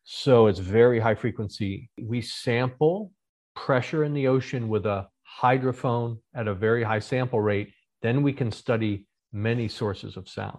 So 0.05 0.47
it's 0.47 0.59
very 0.59 1.01
high 1.01 1.15
frequency. 1.15 1.91
We 2.01 2.21
sample 2.21 3.13
pressure 3.55 4.05
in 4.05 4.15
the 4.15 4.29
ocean 4.29 4.69
with 4.69 4.87
a 4.87 5.09
hydrophone 5.41 6.19
at 6.35 6.49
a 6.49 6.55
very 6.55 6.83
high 6.83 6.99
sample 6.99 7.41
rate. 7.41 7.73
Then 8.03 8.23
we 8.23 8.33
can 8.33 8.53
study 8.53 9.07
many 9.33 9.69
sources 9.69 10.17
of 10.17 10.29
sound. 10.29 10.59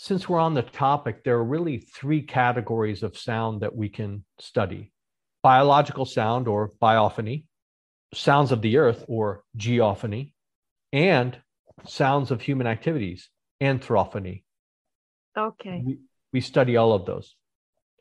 Since 0.00 0.28
we're 0.28 0.38
on 0.38 0.54
the 0.54 0.62
topic, 0.62 1.24
there 1.24 1.34
are 1.34 1.44
really 1.44 1.78
three 1.78 2.22
categories 2.22 3.02
of 3.02 3.18
sound 3.18 3.62
that 3.62 3.74
we 3.74 3.88
can 3.88 4.24
study 4.38 4.92
biological 5.42 6.04
sound 6.04 6.46
or 6.46 6.70
biophony, 6.80 7.46
sounds 8.14 8.52
of 8.52 8.62
the 8.62 8.76
earth 8.76 9.04
or 9.08 9.42
geophony, 9.56 10.34
and 10.92 11.36
sounds 11.84 12.30
of 12.30 12.40
human 12.40 12.68
activities, 12.68 13.28
anthrophony. 13.60 14.44
Okay. 15.36 15.82
We, 15.84 15.98
we 16.32 16.42
study 16.42 16.76
all 16.76 16.92
of 16.92 17.04
those. 17.04 17.34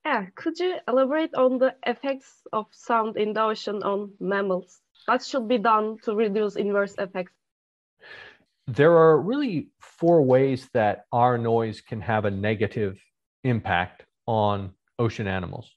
Yeah, 0.06 0.28
could 0.36 0.60
you 0.60 0.76
elaborate 0.88 1.34
on 1.34 1.58
the 1.58 1.74
effects 1.84 2.32
of 2.54 2.68
sound 2.70 3.18
in 3.18 3.34
the 3.34 3.42
ocean 3.42 3.82
on 3.82 4.14
mammals? 4.20 4.82
What 5.06 5.24
should 5.24 5.48
be 5.48 5.58
done 5.58 5.98
to 6.04 6.14
reduce 6.14 6.58
inverse 6.58 6.94
effects? 7.00 7.34
There 8.68 8.98
are 8.98 9.20
really 9.20 9.70
four 9.80 10.22
ways 10.22 10.68
that 10.74 11.06
our 11.14 11.38
noise 11.38 11.80
can 11.82 12.02
have 12.02 12.26
a 12.26 12.32
negative 12.32 13.00
impact 13.44 14.04
on 14.26 14.72
ocean 15.00 15.28
animals. 15.28 15.72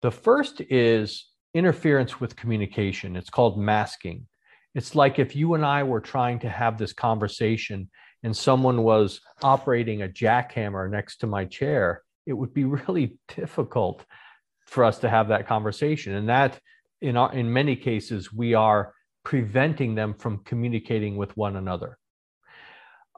The 0.00 0.10
first 0.10 0.62
is 0.70 1.28
interference 1.52 2.20
with 2.20 2.36
communication. 2.36 3.16
It's 3.16 3.30
called 3.30 3.58
masking. 3.58 4.26
It's 4.74 4.94
like 4.94 5.18
if 5.18 5.36
you 5.36 5.54
and 5.54 5.64
I 5.64 5.82
were 5.82 6.00
trying 6.00 6.40
to 6.40 6.48
have 6.48 6.78
this 6.78 6.92
conversation 6.92 7.90
and 8.22 8.36
someone 8.36 8.82
was 8.82 9.20
operating 9.42 10.02
a 10.02 10.08
jackhammer 10.08 10.90
next 10.90 11.18
to 11.18 11.26
my 11.26 11.44
chair, 11.44 12.02
it 12.26 12.32
would 12.32 12.54
be 12.54 12.64
really 12.88 13.18
difficult 13.36 14.04
for 14.66 14.84
us 14.84 14.98
to 15.00 15.10
have 15.10 15.28
that 15.28 15.46
conversation. 15.46 16.14
And 16.14 16.28
that, 16.28 16.58
in, 17.00 17.16
our, 17.16 17.32
in 17.32 17.52
many 17.52 17.76
cases, 17.76 18.32
we 18.32 18.54
are 18.54 18.94
preventing 19.24 19.94
them 19.94 20.14
from 20.14 20.38
communicating 20.44 21.16
with 21.16 21.36
one 21.36 21.56
another. 21.56 21.98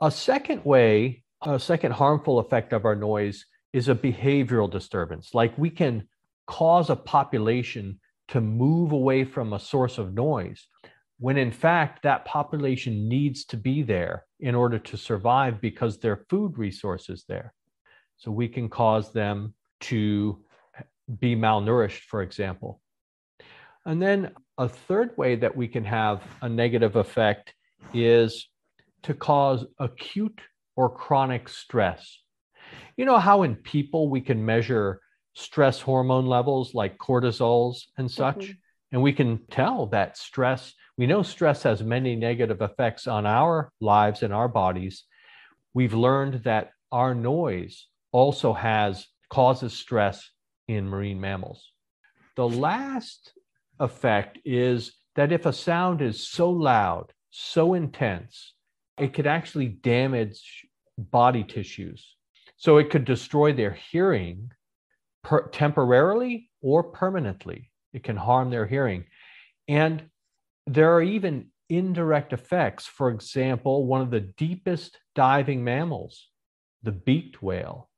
A 0.00 0.10
second 0.10 0.64
way, 0.64 1.24
a 1.42 1.58
second 1.58 1.92
harmful 1.92 2.38
effect 2.38 2.72
of 2.72 2.84
our 2.84 2.96
noise 2.96 3.44
is 3.72 3.88
a 3.88 3.94
behavioral 3.94 4.70
disturbance. 4.70 5.34
Like 5.34 5.56
we 5.58 5.70
can 5.70 6.08
cause 6.46 6.90
a 6.90 6.96
population 6.96 8.00
to 8.28 8.40
move 8.40 8.92
away 8.92 9.24
from 9.24 9.52
a 9.52 9.58
source 9.60 9.98
of 9.98 10.14
noise 10.14 10.66
when 11.18 11.36
in 11.36 11.50
fact 11.50 12.02
that 12.02 12.24
population 12.24 13.08
needs 13.08 13.44
to 13.46 13.56
be 13.56 13.82
there 13.82 14.24
in 14.40 14.54
order 14.54 14.78
to 14.78 14.96
survive 14.96 15.60
because 15.60 15.98
their 15.98 16.24
food 16.28 16.58
resource 16.58 17.08
is 17.08 17.24
there. 17.28 17.54
So 18.18 18.30
we 18.30 18.48
can 18.48 18.68
cause 18.68 19.12
them 19.12 19.54
to 19.82 20.42
be 21.18 21.36
malnourished, 21.36 22.02
for 22.08 22.22
example. 22.22 22.80
And 23.84 24.00
then 24.02 24.32
a 24.58 24.68
third 24.68 25.16
way 25.16 25.36
that 25.36 25.56
we 25.56 25.68
can 25.68 25.84
have 25.84 26.22
a 26.42 26.48
negative 26.48 26.96
effect 26.96 27.54
is 27.92 28.48
to 29.02 29.14
cause 29.14 29.64
acute 29.78 30.40
or 30.76 30.88
chronic 30.88 31.48
stress. 31.48 32.20
You 32.96 33.04
know 33.04 33.18
how 33.18 33.42
in 33.42 33.56
people 33.56 34.08
we 34.08 34.20
can 34.20 34.44
measure 34.44 35.00
stress 35.34 35.80
hormone 35.80 36.26
levels 36.26 36.74
like 36.74 36.98
cortisols 36.98 37.82
and 37.98 38.10
such? 38.10 38.38
Mm-hmm. 38.38 38.52
And 38.92 39.02
we 39.02 39.12
can 39.12 39.40
tell 39.50 39.86
that 39.88 40.16
stress, 40.16 40.72
we 40.96 41.06
know 41.06 41.22
stress 41.22 41.62
has 41.64 41.82
many 41.82 42.16
negative 42.16 42.62
effects 42.62 43.06
on 43.06 43.26
our 43.26 43.70
lives 43.80 44.22
and 44.22 44.32
our 44.32 44.48
bodies. 44.48 45.04
We've 45.74 45.92
learned 45.92 46.44
that 46.44 46.70
our 46.90 47.14
noise 47.14 47.86
also 48.12 48.54
has 48.54 49.06
causes 49.28 49.74
stress 49.74 50.30
in 50.68 50.88
marine 50.88 51.20
mammals. 51.20 51.72
The 52.36 52.48
last 52.48 53.32
effect 53.80 54.38
is 54.44 54.92
that 55.14 55.32
if 55.32 55.46
a 55.46 55.52
sound 55.52 56.02
is 56.02 56.26
so 56.26 56.50
loud, 56.50 57.12
so 57.30 57.74
intense, 57.74 58.54
it 58.98 59.12
could 59.12 59.26
actually 59.26 59.68
damage 59.68 60.66
body 60.98 61.44
tissues. 61.44 62.16
So 62.56 62.78
it 62.78 62.90
could 62.90 63.04
destroy 63.04 63.52
their 63.52 63.72
hearing 63.72 64.50
per- 65.22 65.48
temporarily 65.48 66.50
or 66.62 66.82
permanently. 66.82 67.70
It 67.92 68.02
can 68.02 68.16
harm 68.16 68.50
their 68.50 68.66
hearing. 68.66 69.04
And 69.68 70.04
there 70.66 70.94
are 70.94 71.02
even 71.02 71.48
indirect 71.68 72.32
effects. 72.32 72.86
For 72.86 73.10
example, 73.10 73.86
one 73.86 74.00
of 74.00 74.10
the 74.10 74.20
deepest 74.20 74.98
diving 75.14 75.64
mammals, 75.64 76.28
the 76.82 76.92
beaked 76.92 77.42
whale, 77.42 77.90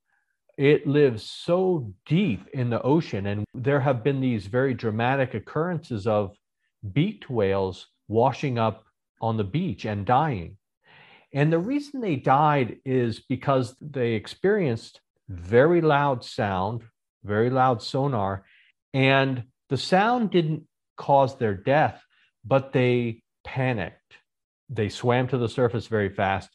it 0.59 0.89
lives 0.89 1.23
so 1.23 1.95
deep 2.05 2.49
in 2.53 2.69
the 2.69 2.83
ocean. 2.83 3.27
And 3.27 3.45
there 3.55 3.79
have 3.79 4.03
been 4.03 4.21
these 4.21 4.49
very 4.49 4.75
dramatic 4.75 5.35
occurrences 5.35 6.07
of 6.07 6.37
beaked 6.93 7.31
whales 7.31 7.87
washing 8.09 8.59
up 8.59 8.85
on 9.21 9.37
the 9.37 9.45
beach 9.45 9.85
and 9.85 10.05
dying. 10.05 10.57
And 11.33 11.53
the 11.53 11.61
reason 11.61 12.01
they 12.01 12.17
died 12.17 12.79
is 12.85 13.21
because 13.21 13.77
they 13.81 14.15
experienced 14.15 15.01
very 15.29 15.81
loud 15.81 16.25
sound, 16.25 16.83
very 17.23 17.51
loud 17.51 17.81
sonar, 17.81 18.45
and 18.93 19.45
the 19.69 19.77
sound 19.77 20.31
didn't 20.31 20.65
cause 20.97 21.37
their 21.37 21.55
death, 21.55 22.03
but 22.45 22.73
they 22.73 23.23
panicked. 23.45 24.15
They 24.71 24.89
swam 24.89 25.29
to 25.29 25.39
the 25.39 25.49
surface 25.49 25.87
very 25.87 26.09
fast. 26.09 26.51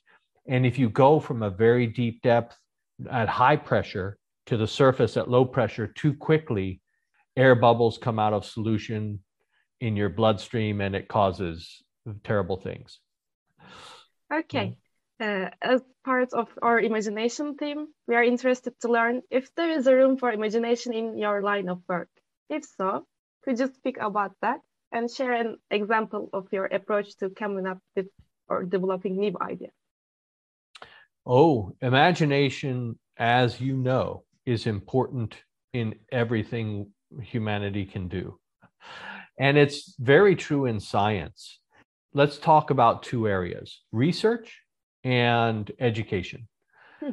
And 0.46 0.66
if 0.66 0.78
you 0.78 0.90
go 0.90 1.22
from 1.22 1.42
a 1.42 1.50
very 1.50 1.88
deep 1.88 2.22
depth 2.22 2.58
at 3.12 3.30
high 3.30 3.56
pressure 3.56 4.18
to 4.48 4.58
the 4.58 4.68
surface 4.68 5.18
at 5.18 5.30
low 5.30 5.46
pressure 5.46 5.88
too 5.88 6.14
quickly, 6.14 6.82
air 7.36 7.56
bubbles 7.56 7.98
come 7.98 8.20
out 8.20 8.34
of 8.34 8.46
solution 8.46 9.20
in 9.80 9.96
your 9.96 10.10
bloodstream 10.10 10.82
and 10.82 10.96
it 10.96 11.08
causes 11.08 11.84
terrible 12.24 12.58
things. 12.58 13.00
Okay. 14.34 14.78
Uh, 15.20 15.50
as 15.62 15.82
part 16.04 16.34
of 16.34 16.48
our 16.62 16.80
imagination 16.80 17.56
theme, 17.56 17.88
we 18.08 18.16
are 18.16 18.24
interested 18.24 18.74
to 18.82 18.92
learn 18.92 19.22
if 19.30 19.54
there 19.56 19.70
is 19.70 19.88
a 19.88 19.96
room 19.96 20.18
for 20.18 20.32
imagination 20.32 20.94
in 20.94 21.18
your 21.18 21.42
line 21.42 21.70
of 21.70 21.82
work. 21.88 22.10
If 22.50 22.66
so, 22.66 23.06
could 23.44 23.60
you 23.60 23.68
speak 23.68 23.98
about 24.00 24.34
that 24.42 24.60
and 24.92 25.10
share 25.10 25.34
an 25.34 25.58
example 25.70 26.30
of 26.34 26.48
your 26.52 26.66
approach 26.66 27.16
to 27.18 27.30
coming 27.30 27.68
up 27.68 27.80
with 27.96 28.08
or 28.48 28.64
developing 28.64 29.18
new 29.18 29.36
ideas? 29.40 29.72
Oh, 31.26 31.76
imagination, 31.82 33.00
as 33.18 33.62
you 33.62 33.78
know, 33.78 34.24
is 34.46 34.68
important 34.68 35.36
in 35.72 35.96
everything 36.12 36.92
humanity 37.22 37.86
can 37.86 38.08
do. 38.08 38.40
And 39.40 39.58
it's 39.58 39.96
very 40.00 40.36
true 40.36 40.66
in 40.66 40.80
science. 40.80 41.60
Let's 42.14 42.38
talk 42.38 42.70
about 42.70 43.04
two 43.04 43.28
areas 43.28 43.82
research 43.92 44.62
and 45.04 45.72
education. 45.80 46.48
Hmm. 47.00 47.12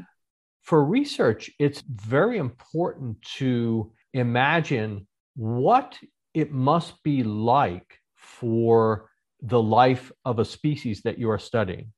For 0.62 0.85
research, 0.85 1.50
it's 1.59 1.83
very 1.83 2.38
important 2.38 3.23
to 3.38 3.93
imagine 4.12 5.07
what 5.37 5.99
it 6.35 6.52
must 6.52 7.02
be 7.02 7.23
like 7.23 7.99
for 8.17 9.09
the 9.40 9.62
life 9.62 10.12
of 10.25 10.38
a 10.38 10.45
species 10.45 11.00
that 11.02 11.19
you 11.19 11.31
are 11.31 11.38
studying. 11.38 11.93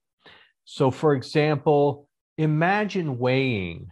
So, 0.75 0.91
for 0.91 1.12
example, 1.12 2.09
imagine 2.38 3.19
weighing 3.19 3.88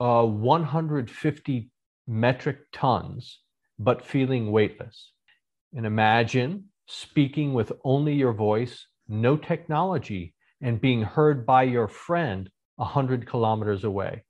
uh, 0.00 0.24
150 0.24 1.70
metric 2.08 2.58
tons, 2.72 3.40
but 3.78 4.02
feeling 4.02 4.50
weightless. 4.50 5.12
And 5.74 5.84
imagine 5.84 6.70
speaking 6.86 7.52
with 7.52 7.70
only 7.84 8.14
your 8.14 8.32
voice, 8.32 8.86
no 9.08 9.36
technology, 9.36 10.34
and 10.62 10.80
being 10.80 11.02
heard 11.02 11.44
by 11.44 11.64
your 11.64 11.86
friend 11.86 12.48
100 12.76 13.26
kilometers 13.26 13.84
away. 13.84 14.24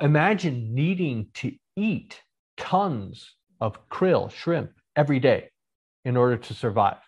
Imagine 0.00 0.74
needing 0.74 1.28
to 1.34 1.52
eat 1.76 2.20
tons 2.56 3.36
of 3.60 3.88
krill, 3.88 4.32
shrimp, 4.32 4.72
every 4.96 5.20
day 5.20 5.50
in 6.04 6.16
order 6.16 6.38
to 6.38 6.54
survive. 6.54 6.98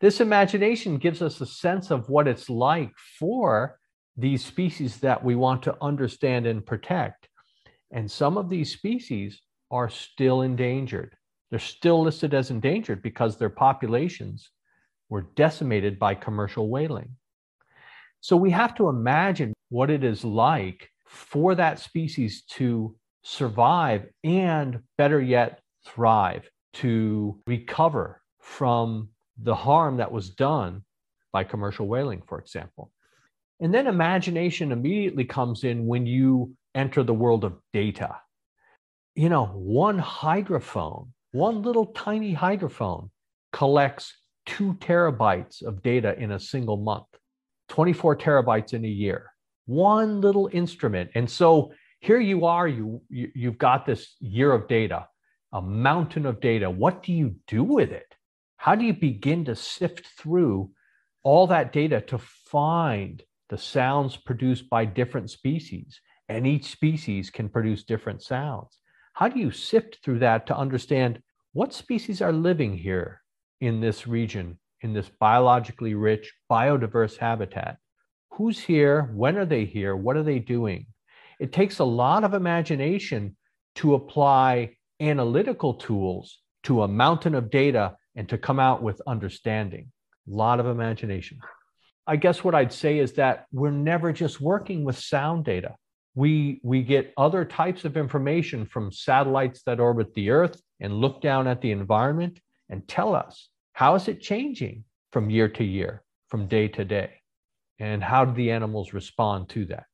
This 0.00 0.20
imagination 0.20 0.98
gives 0.98 1.22
us 1.22 1.40
a 1.40 1.46
sense 1.46 1.90
of 1.90 2.08
what 2.08 2.28
it's 2.28 2.50
like 2.50 2.92
for 3.18 3.78
these 4.16 4.44
species 4.44 4.98
that 4.98 5.24
we 5.24 5.34
want 5.34 5.62
to 5.62 5.76
understand 5.80 6.46
and 6.46 6.64
protect. 6.64 7.28
And 7.90 8.10
some 8.10 8.36
of 8.36 8.50
these 8.50 8.72
species 8.72 9.40
are 9.70 9.88
still 9.88 10.42
endangered. 10.42 11.16
They're 11.50 11.58
still 11.58 12.02
listed 12.02 12.34
as 12.34 12.50
endangered 12.50 13.02
because 13.02 13.36
their 13.36 13.50
populations 13.50 14.50
were 15.08 15.28
decimated 15.36 15.98
by 15.98 16.14
commercial 16.14 16.68
whaling. 16.68 17.16
So 18.20 18.36
we 18.36 18.50
have 18.50 18.74
to 18.76 18.88
imagine 18.88 19.52
what 19.68 19.90
it 19.90 20.02
is 20.04 20.24
like 20.24 20.90
for 21.06 21.54
that 21.54 21.78
species 21.78 22.42
to 22.50 22.96
survive 23.22 24.06
and, 24.24 24.80
better 24.98 25.20
yet, 25.20 25.60
thrive, 25.84 26.50
to 26.74 27.40
recover 27.46 28.20
from 28.40 29.08
the 29.38 29.54
harm 29.54 29.98
that 29.98 30.12
was 30.12 30.30
done 30.30 30.82
by 31.32 31.44
commercial 31.44 31.86
whaling, 31.86 32.22
for 32.26 32.38
example. 32.38 32.90
And 33.60 33.72
then 33.72 33.86
imagination 33.86 34.72
immediately 34.72 35.24
comes 35.24 35.64
in 35.64 35.86
when 35.86 36.06
you 36.06 36.54
enter 36.74 37.02
the 37.02 37.14
world 37.14 37.44
of 37.44 37.54
data. 37.72 38.16
You 39.14 39.28
know, 39.28 39.46
one 39.46 39.98
hydrophone, 39.98 41.08
one 41.32 41.62
little 41.62 41.86
tiny 41.86 42.34
hydrophone 42.34 43.10
collects 43.52 44.14
two 44.44 44.74
terabytes 44.74 45.62
of 45.62 45.82
data 45.82 46.16
in 46.18 46.32
a 46.32 46.40
single 46.40 46.76
month. 46.76 47.06
24 47.68 48.16
terabytes 48.16 48.74
in 48.74 48.84
a 48.84 48.88
year. 48.88 49.32
One 49.66 50.20
little 50.20 50.48
instrument. 50.52 51.10
And 51.14 51.28
so 51.28 51.72
here 52.00 52.20
you 52.20 52.46
are, 52.46 52.68
you, 52.68 53.02
you 53.08 53.30
you've 53.34 53.58
got 53.58 53.86
this 53.86 54.14
year 54.20 54.52
of 54.52 54.68
data, 54.68 55.08
a 55.52 55.60
mountain 55.60 56.26
of 56.26 56.40
data. 56.40 56.70
What 56.70 57.02
do 57.02 57.12
you 57.12 57.34
do 57.48 57.64
with 57.64 57.90
it? 57.90 58.15
How 58.66 58.74
do 58.74 58.84
you 58.84 58.94
begin 58.94 59.44
to 59.44 59.54
sift 59.54 60.08
through 60.18 60.72
all 61.22 61.46
that 61.46 61.72
data 61.72 62.00
to 62.08 62.18
find 62.18 63.22
the 63.48 63.56
sounds 63.56 64.16
produced 64.16 64.68
by 64.68 64.84
different 64.84 65.30
species? 65.30 66.00
And 66.28 66.48
each 66.48 66.64
species 66.64 67.30
can 67.30 67.48
produce 67.48 67.84
different 67.84 68.22
sounds. 68.22 68.80
How 69.12 69.28
do 69.28 69.38
you 69.38 69.52
sift 69.52 69.98
through 70.02 70.18
that 70.18 70.48
to 70.48 70.56
understand 70.56 71.22
what 71.52 71.72
species 71.72 72.20
are 72.20 72.32
living 72.32 72.76
here 72.76 73.22
in 73.60 73.80
this 73.80 74.08
region, 74.08 74.58
in 74.80 74.92
this 74.92 75.12
biologically 75.20 75.94
rich, 75.94 76.34
biodiverse 76.50 77.18
habitat? 77.18 77.76
Who's 78.32 78.58
here? 78.58 79.12
When 79.14 79.36
are 79.36 79.46
they 79.46 79.64
here? 79.64 79.94
What 79.94 80.16
are 80.16 80.24
they 80.24 80.40
doing? 80.40 80.86
It 81.38 81.52
takes 81.52 81.78
a 81.78 81.84
lot 81.84 82.24
of 82.24 82.34
imagination 82.34 83.36
to 83.76 83.94
apply 83.94 84.74
analytical 84.98 85.74
tools 85.74 86.40
to 86.64 86.82
a 86.82 86.88
mountain 86.88 87.36
of 87.36 87.48
data 87.48 87.94
and 88.16 88.28
to 88.30 88.38
come 88.38 88.58
out 88.58 88.82
with 88.82 89.00
understanding. 89.06 89.92
A 90.28 90.34
lot 90.34 90.58
of 90.58 90.66
imagination. 90.66 91.38
I 92.06 92.16
guess 92.16 92.42
what 92.42 92.54
I'd 92.54 92.72
say 92.72 92.98
is 92.98 93.12
that 93.14 93.46
we're 93.52 93.70
never 93.70 94.12
just 94.12 94.40
working 94.40 94.84
with 94.84 94.98
sound 94.98 95.44
data. 95.44 95.76
We, 96.14 96.60
we 96.62 96.82
get 96.82 97.12
other 97.16 97.44
types 97.44 97.84
of 97.84 97.96
information 97.96 98.64
from 98.64 98.90
satellites 98.90 99.62
that 99.66 99.80
orbit 99.80 100.14
the 100.14 100.30
Earth 100.30 100.60
and 100.80 100.94
look 100.94 101.20
down 101.20 101.46
at 101.46 101.60
the 101.60 101.72
environment 101.72 102.40
and 102.70 102.86
tell 102.88 103.14
us 103.14 103.48
how 103.72 103.94
is 103.94 104.08
it 104.08 104.20
changing 104.20 104.84
from 105.12 105.30
year 105.30 105.48
to 105.48 105.64
year, 105.64 106.02
from 106.28 106.46
day 106.46 106.68
to 106.68 106.84
day, 106.84 107.10
and 107.78 108.02
how 108.02 108.24
do 108.24 108.32
the 108.32 108.50
animals 108.50 108.92
respond 108.92 109.48
to 109.50 109.66
that. 109.66 109.84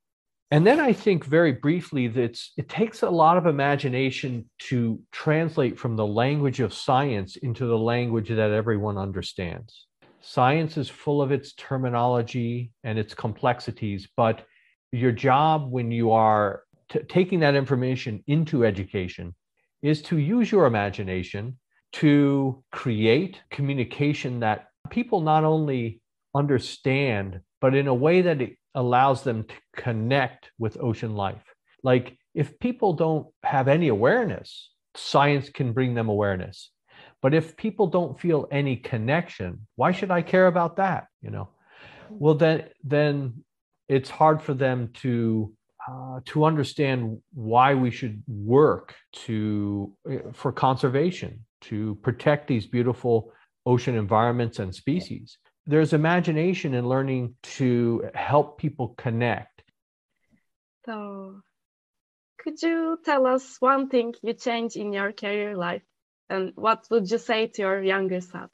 And 0.53 0.67
then 0.67 0.81
I 0.81 0.93
think 0.93 1.25
very 1.25 1.53
briefly 1.53 2.09
that 2.09 2.39
it 2.59 2.69
takes 2.69 3.03
a 3.03 3.09
lot 3.09 3.39
of 3.39 3.47
imagination 3.47 4.51
to 4.69 5.01
translate 5.11 5.79
from 5.79 5.97
the 5.97 6.07
language 6.07 6.61
of 6.61 6.75
science 6.75 7.37
into 7.37 7.65
the 7.65 7.79
language 7.79 8.29
that 8.29 8.51
everyone 8.51 8.99
understands. 8.99 9.87
Science 10.21 10.77
is 10.77 10.91
full 10.91 11.23
of 11.23 11.33
its 11.33 11.55
terminology 11.55 12.71
and 12.85 12.99
its 12.99 13.15
complexities, 13.15 14.07
but 14.15 14.45
your 14.93 15.11
job 15.11 15.73
when 15.73 15.91
you 15.91 16.13
are 16.13 16.65
t- 16.91 17.01
taking 17.09 17.41
that 17.41 17.55
information 17.55 18.23
into 18.27 18.67
education 18.67 19.35
is 19.81 20.03
to 20.03 20.19
use 20.19 20.53
your 20.53 20.67
imagination 20.67 21.59
to 21.95 22.63
create 22.73 23.41
communication 23.51 24.41
that 24.41 24.67
people 24.91 25.23
not 25.23 25.45
only 25.45 26.03
understand, 26.35 27.41
but 27.63 27.75
in 27.75 27.87
a 27.87 27.95
way 27.95 28.21
that 28.21 28.43
it 28.43 28.59
allows 28.75 29.23
them 29.23 29.45
to 29.45 29.55
connect 29.77 30.51
with 30.59 30.81
ocean 30.81 31.15
life. 31.15 31.43
Like 31.83 32.17
if 32.35 32.59
people 32.59 32.95
don't 32.95 33.27
have 33.43 33.69
any 33.69 33.89
awareness, 33.89 34.71
science 34.95 35.49
can 35.49 35.73
bring 35.73 35.95
them 35.95 36.09
awareness. 36.09 36.71
But 37.21 37.35
if 37.35 37.57
people 37.57 37.87
don't 37.87 38.19
feel 38.19 38.49
any 38.51 38.77
connection, 38.77 39.67
why 39.77 39.93
should 39.93 40.11
I 40.11 40.23
care 40.23 40.47
about 40.47 40.77
that? 40.77 41.07
You 41.21 41.31
know, 41.31 41.49
well 42.11 42.35
then 42.35 42.69
then 42.83 43.45
it's 43.89 44.11
hard 44.11 44.43
for 44.43 44.55
them 44.55 44.91
to 45.03 45.53
uh, 45.89 46.21
to 46.27 46.45
understand 46.45 47.19
why 47.33 47.75
we 47.75 47.91
should 47.91 48.23
work 48.29 48.95
to 49.13 49.93
for 50.33 50.53
conservation 50.53 51.45
to 51.63 51.97
protect 51.97 52.47
these 52.47 52.67
beautiful 52.67 53.33
ocean 53.67 53.97
environments 53.97 54.59
and 54.59 54.75
species 54.75 55.39
there's 55.67 55.93
imagination 55.93 56.75
in 56.75 56.89
learning 56.89 57.35
to 57.43 58.11
help 58.15 58.59
people 58.59 58.95
connect. 58.99 59.63
So, 60.85 61.41
could 62.39 62.61
you 62.61 62.99
tell 63.05 63.27
us 63.27 63.57
one 63.61 63.89
thing 63.89 64.15
you 64.23 64.33
changed 64.33 64.77
in 64.77 64.93
your 64.93 65.13
career 65.13 65.57
life? 65.57 65.83
And 66.29 66.53
what 66.57 66.87
would 66.91 67.11
you 67.11 67.19
say 67.19 67.47
to 67.47 67.63
your 67.63 67.83
younger 67.83 68.21
self? 68.21 68.51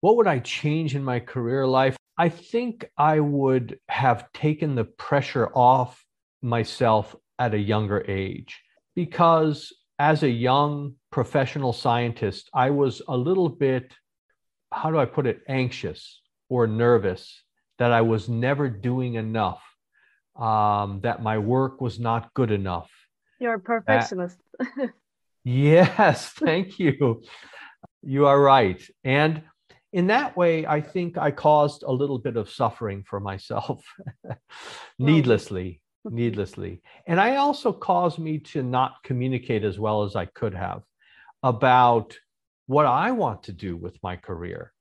What 0.00 0.16
would 0.16 0.26
I 0.26 0.38
change 0.38 0.94
in 0.94 1.04
my 1.04 1.20
career 1.20 1.66
life? 1.66 1.96
I 2.16 2.28
think 2.28 2.86
I 2.96 3.20
would 3.20 3.78
have 3.88 4.32
taken 4.32 4.74
the 4.74 4.84
pressure 4.84 5.48
off 5.48 6.04
myself 6.42 7.16
at 7.38 7.54
a 7.54 7.58
younger 7.58 8.04
age 8.08 8.62
because 8.94 9.72
as 9.98 10.22
a 10.22 10.28
young 10.28 10.94
professional 11.10 11.72
scientist, 11.72 12.50
I 12.54 12.70
was 12.70 13.02
a 13.08 13.16
little 13.16 13.48
bit 13.48 13.94
how 14.74 14.90
do 14.90 14.98
I 14.98 15.04
put 15.04 15.26
it, 15.26 15.42
anxious 15.48 16.20
or 16.48 16.66
nervous 16.66 17.42
that 17.78 17.92
I 17.92 18.02
was 18.02 18.28
never 18.28 18.68
doing 18.68 19.14
enough, 19.14 19.62
um, 20.36 21.00
that 21.02 21.22
my 21.22 21.38
work 21.38 21.80
was 21.80 21.98
not 21.98 22.32
good 22.34 22.50
enough. 22.50 22.90
You're 23.40 23.54
a 23.54 23.60
perfectionist. 23.60 24.38
That, 24.58 24.90
yes, 25.44 26.28
thank 26.30 26.78
you. 26.78 27.22
You 28.02 28.26
are 28.26 28.40
right. 28.40 28.82
And 29.02 29.42
in 29.92 30.08
that 30.08 30.36
way, 30.36 30.66
I 30.66 30.80
think 30.80 31.16
I 31.16 31.30
caused 31.30 31.84
a 31.84 31.92
little 31.92 32.18
bit 32.18 32.36
of 32.36 32.50
suffering 32.50 33.04
for 33.08 33.20
myself 33.20 33.84
needlessly, 34.98 35.80
needlessly. 36.04 36.82
And 37.06 37.20
I 37.20 37.36
also 37.36 37.72
caused 37.72 38.18
me 38.18 38.38
to 38.38 38.62
not 38.62 38.96
communicate 39.04 39.62
as 39.64 39.78
well 39.78 40.02
as 40.02 40.16
I 40.16 40.26
could 40.26 40.54
have 40.54 40.82
about 41.44 42.16
what 42.66 42.86
I 42.86 43.10
want 43.10 43.44
to 43.44 43.52
do 43.52 43.76
with 43.76 43.96
my 44.02 44.16
career, 44.16 44.72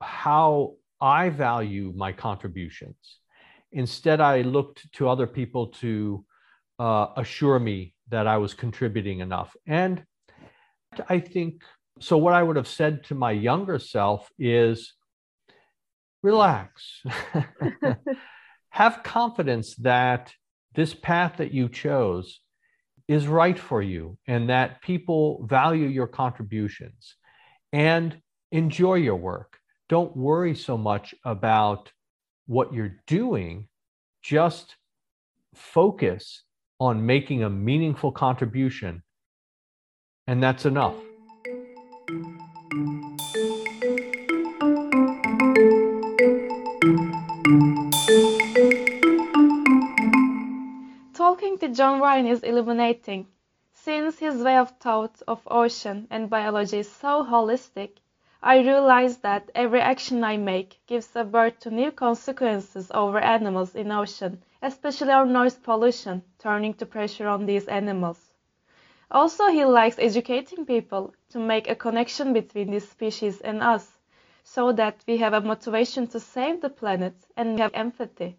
how 0.00 0.74
I 1.00 1.30
value 1.30 1.92
my 1.96 2.12
contributions. 2.12 2.96
Instead, 3.72 4.20
I 4.20 4.42
looked 4.42 4.92
to 4.94 5.08
other 5.08 5.26
people 5.26 5.68
to 5.68 6.24
uh, 6.78 7.08
assure 7.16 7.58
me 7.58 7.94
that 8.10 8.26
I 8.26 8.36
was 8.36 8.54
contributing 8.54 9.20
enough. 9.20 9.56
And 9.66 10.04
I 11.08 11.18
think 11.18 11.62
so. 12.00 12.16
What 12.16 12.34
I 12.34 12.42
would 12.42 12.56
have 12.56 12.68
said 12.68 13.04
to 13.04 13.14
my 13.14 13.32
younger 13.32 13.78
self 13.78 14.28
is 14.38 14.94
relax, 16.22 17.02
have 18.70 19.02
confidence 19.02 19.74
that 19.76 20.32
this 20.74 20.94
path 20.94 21.36
that 21.38 21.52
you 21.52 21.68
chose 21.68 22.40
is 23.08 23.26
right 23.26 23.58
for 23.58 23.82
you 23.82 24.16
and 24.26 24.48
that 24.48 24.80
people 24.82 25.44
value 25.46 25.86
your 25.86 26.06
contributions 26.06 27.16
and 27.74 28.16
enjoy 28.52 28.94
your 28.94 29.16
work. 29.16 29.58
Don't 29.88 30.16
worry 30.16 30.54
so 30.54 30.78
much 30.78 31.12
about 31.24 31.90
what 32.46 32.72
you're 32.72 32.96
doing, 33.08 33.66
just 34.22 34.76
focus 35.54 36.44
on 36.78 37.04
making 37.04 37.42
a 37.42 37.50
meaningful 37.50 38.12
contribution, 38.12 39.02
and 40.28 40.40
that's 40.40 40.66
enough. 40.66 40.94
Talking 51.12 51.58
to 51.58 51.68
John 51.70 52.00
Ryan 52.00 52.26
is 52.28 52.40
illuminating. 52.44 53.26
Since 53.84 54.18
his 54.18 54.42
way 54.42 54.56
of 54.56 54.70
thought 54.78 55.20
of 55.28 55.46
ocean 55.46 56.06
and 56.10 56.30
biology 56.30 56.78
is 56.78 56.90
so 56.90 57.22
holistic, 57.22 57.98
I 58.42 58.60
realize 58.60 59.18
that 59.18 59.50
every 59.54 59.80
action 59.82 60.24
I 60.24 60.38
make 60.38 60.80
gives 60.86 61.14
a 61.14 61.22
birth 61.22 61.58
to 61.60 61.70
new 61.70 61.90
consequences 61.92 62.90
over 62.94 63.18
animals 63.18 63.74
in 63.74 63.92
ocean, 63.92 64.42
especially 64.62 65.10
our 65.10 65.26
noise 65.26 65.56
pollution, 65.56 66.22
turning 66.38 66.72
to 66.76 66.86
pressure 66.86 67.28
on 67.28 67.44
these 67.44 67.68
animals. 67.68 68.32
Also, 69.10 69.48
he 69.48 69.66
likes 69.66 69.98
educating 69.98 70.64
people 70.64 71.12
to 71.28 71.38
make 71.38 71.68
a 71.68 71.74
connection 71.76 72.32
between 72.32 72.70
these 72.70 72.88
species 72.88 73.42
and 73.42 73.62
us, 73.62 73.98
so 74.42 74.72
that 74.72 75.04
we 75.06 75.18
have 75.18 75.34
a 75.34 75.42
motivation 75.42 76.06
to 76.06 76.18
save 76.18 76.62
the 76.62 76.70
planet 76.70 77.16
and 77.36 77.58
have 77.58 77.74
empathy. 77.74 78.38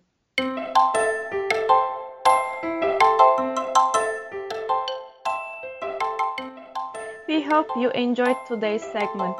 Hope 7.46 7.68
you 7.78 7.92
enjoyed 7.92 8.38
today's 8.48 8.84
segment. 8.84 9.38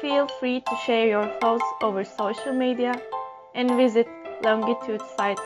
Feel 0.00 0.28
free 0.38 0.60
to 0.60 0.76
share 0.84 1.08
your 1.08 1.26
thoughts 1.40 1.64
over 1.82 2.04
social 2.04 2.52
media 2.52 2.94
and 3.54 3.70
visit 3.72 4.06
Longitude 4.42 5.02
sites 5.16 5.42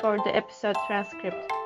for 0.00 0.18
the 0.18 0.36
episode 0.36 0.76
transcript. 0.86 1.61